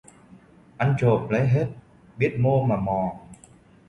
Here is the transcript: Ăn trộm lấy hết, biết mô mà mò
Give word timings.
Ăn 0.77 0.95
trộm 0.99 1.29
lấy 1.29 1.47
hết, 1.47 1.67
biết 2.17 2.35
mô 2.39 2.63
mà 2.65 2.75
mò 2.77 3.13